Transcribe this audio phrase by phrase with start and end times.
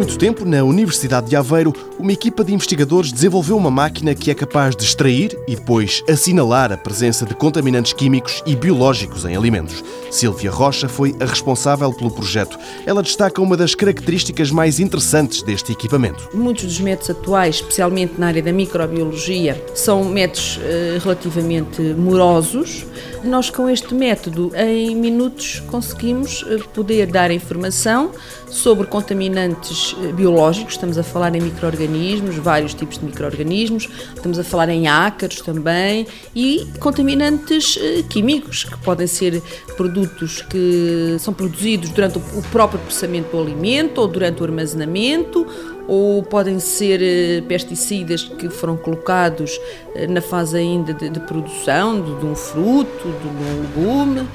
[0.00, 4.34] muito tempo, na Universidade de Aveiro, uma equipa de investigadores desenvolveu uma máquina que é
[4.34, 9.84] capaz de extrair e depois assinalar a presença de contaminantes químicos e biológicos em alimentos.
[10.10, 12.58] Silvia Rocha foi a responsável pelo projeto.
[12.86, 16.30] Ela destaca uma das características mais interessantes deste equipamento.
[16.32, 22.86] Muitos dos métodos atuais, especialmente na área da microbiologia, são métodos eh, relativamente morosos.
[23.22, 28.12] Nós, com este método, em minutos conseguimos eh, poder dar informação
[28.48, 34.44] sobre contaminantes eh, biológicos, estamos a falar em micro-organismos, vários tipos de micro-organismos, estamos a
[34.44, 39.42] falar em ácaros também e contaminantes químicos, que podem ser
[39.76, 45.46] produtos que são produzidos durante o próprio processamento do alimento ou durante o armazenamento
[45.90, 49.60] ou podem ser eh, pesticidas que foram colocados
[49.96, 54.28] eh, na fase ainda de, de produção de, de, um fruto, de um legume.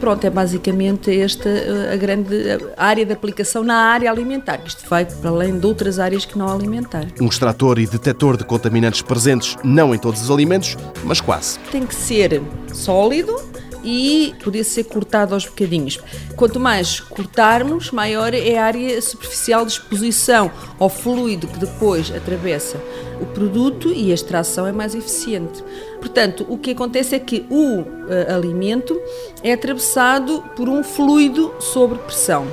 [0.00, 2.34] Pronto, é basicamente esta eh, a grande
[2.76, 4.60] área de aplicação na área alimentar.
[4.64, 7.06] Isto vai para além de outras áreas que não alimentar.
[7.20, 11.58] Um extrator e detetor de contaminantes presentes não em todos os alimentos, mas quase.
[11.70, 13.40] Tem que ser sólido,
[13.86, 16.00] e podia ser cortado aos bocadinhos.
[16.34, 22.78] Quanto mais cortarmos, maior é a área superficial de exposição ao fluido que depois atravessa
[23.20, 25.62] o produto e a extração é mais eficiente.
[26.00, 29.00] Portanto, o que acontece é que o uh, alimento
[29.42, 32.46] é atravessado por um fluido sob pressão.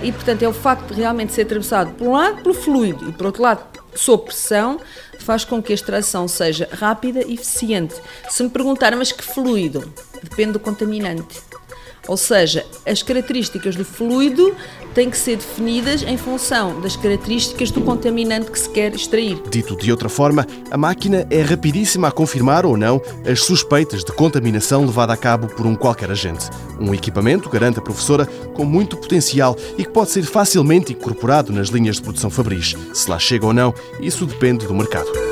[0.00, 3.12] E, portanto, é o facto de realmente ser atravessado, por um lado, pelo fluido e,
[3.12, 3.62] por outro lado,
[3.94, 4.80] sob pressão,
[5.18, 7.94] faz com que a extração seja rápida e eficiente.
[8.28, 9.92] Se me perguntar, mas que fluido?
[10.22, 11.40] Depende do contaminante.
[12.08, 14.54] Ou seja, as características do fluido
[14.92, 19.40] têm que ser definidas em função das características do contaminante que se quer extrair.
[19.48, 24.12] Dito de outra forma, a máquina é rapidíssima a confirmar ou não as suspeitas de
[24.12, 26.50] contaminação levada a cabo por um qualquer agente.
[26.78, 31.68] Um equipamento, garante a professora, com muito potencial e que pode ser facilmente incorporado nas
[31.68, 32.74] linhas de produção Fabris.
[32.92, 35.31] Se lá chega ou não, isso depende do mercado.